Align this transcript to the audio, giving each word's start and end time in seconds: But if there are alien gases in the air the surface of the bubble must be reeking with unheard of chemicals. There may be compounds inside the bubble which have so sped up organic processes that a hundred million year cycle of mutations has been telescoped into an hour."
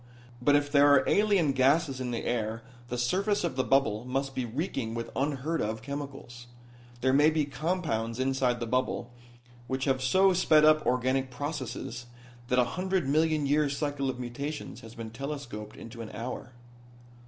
But 0.41 0.55
if 0.55 0.71
there 0.71 0.87
are 0.91 1.07
alien 1.07 1.51
gases 1.51 2.01
in 2.01 2.09
the 2.09 2.25
air 2.25 2.63
the 2.87 2.97
surface 2.97 3.43
of 3.43 3.55
the 3.55 3.63
bubble 3.63 4.03
must 4.03 4.33
be 4.33 4.45
reeking 4.45 4.95
with 4.95 5.11
unheard 5.15 5.61
of 5.61 5.83
chemicals. 5.83 6.47
There 7.01 7.13
may 7.13 7.29
be 7.29 7.45
compounds 7.45 8.19
inside 8.19 8.59
the 8.59 8.65
bubble 8.65 9.11
which 9.67 9.85
have 9.85 10.01
so 10.01 10.33
sped 10.33 10.65
up 10.65 10.83
organic 10.87 11.29
processes 11.29 12.07
that 12.47 12.57
a 12.57 12.63
hundred 12.63 13.07
million 13.07 13.45
year 13.45 13.69
cycle 13.69 14.09
of 14.09 14.19
mutations 14.19 14.81
has 14.81 14.95
been 14.95 15.11
telescoped 15.11 15.75
into 15.77 16.01
an 16.01 16.09
hour." 16.15 16.53